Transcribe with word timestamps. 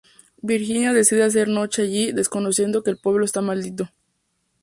Virginia 0.41 0.93
decide 0.93 1.21
hacer 1.25 1.47
noche 1.47 1.83
allí, 1.83 2.11
desconociendo 2.11 2.81
que 2.81 2.89
el 2.89 2.97
pueblo 2.97 3.23
está 3.23 3.41
maldito. 3.41 3.87